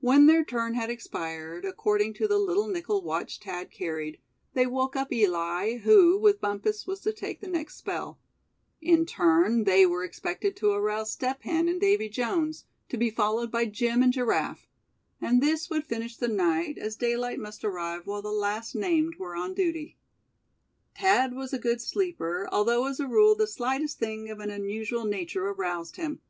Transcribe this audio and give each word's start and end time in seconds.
When 0.00 0.26
their 0.26 0.44
turn 0.44 0.74
had 0.74 0.90
expired, 0.90 1.64
according 1.64 2.14
to 2.14 2.26
the 2.26 2.36
little 2.36 2.66
nickel 2.66 3.00
watch 3.00 3.38
Thad 3.38 3.70
carried, 3.70 4.18
they 4.54 4.66
woke 4.66 4.96
up 4.96 5.12
Eli, 5.12 5.76
who, 5.76 6.18
with 6.18 6.40
Bumpus 6.40 6.84
was 6.84 6.98
to 7.02 7.12
take 7.12 7.40
the 7.40 7.46
next 7.46 7.76
spell; 7.76 8.18
in 8.80 9.06
turn 9.06 9.62
they 9.62 9.86
were 9.86 10.02
expected 10.02 10.56
to 10.56 10.72
arouse 10.72 11.12
Step 11.12 11.42
Hen 11.44 11.68
and 11.68 11.80
Davy 11.80 12.08
Jones, 12.08 12.64
to 12.88 12.96
be 12.96 13.08
followed 13.08 13.52
by 13.52 13.66
Jim 13.66 14.02
and 14.02 14.12
Giraffe; 14.12 14.66
and 15.20 15.40
this 15.40 15.70
would 15.70 15.84
finish 15.86 16.16
the 16.16 16.26
night, 16.26 16.76
as 16.76 16.96
daylight 16.96 17.38
must 17.38 17.64
arrive 17.64 18.04
while 18.04 18.20
the 18.20 18.32
last 18.32 18.74
named 18.74 19.14
were 19.14 19.36
on 19.36 19.54
duty. 19.54 19.96
Thad 20.98 21.34
was 21.34 21.52
a 21.52 21.58
good 21.60 21.80
sleeper, 21.80 22.48
although 22.50 22.84
as 22.88 22.98
a 22.98 23.06
rule 23.06 23.36
the 23.36 23.46
slightest 23.46 24.00
thing 24.00 24.28
of 24.28 24.40
an 24.40 24.50
unusual 24.50 25.04
nature 25.04 25.46
aroused 25.46 25.94
him. 25.98 26.20